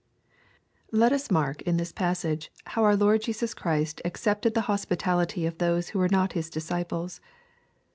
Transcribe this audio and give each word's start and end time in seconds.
Let 0.91 1.11
us 1.13 1.29
mark 1.29 1.61
in 1.61 1.77
this 1.77 1.93
psLSSSige, 1.93 2.49
how 2.73 2.83
our 2.83 2.95
Lord 2.95 3.21
Jesus 3.21 3.53
Christ 3.53 4.01
accepted 4.03 4.55
the 4.55 4.61
hospitality 4.65 5.45
of 5.45 5.59
those 5.59 5.89
who 5.89 5.99
were 5.99 6.09
not 6.09 6.33
His 6.33 6.49
disci 6.49 6.87
ples. 6.87 7.21